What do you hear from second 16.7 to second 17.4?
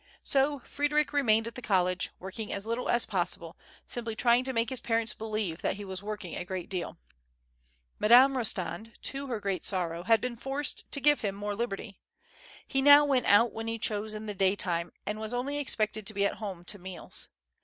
meals.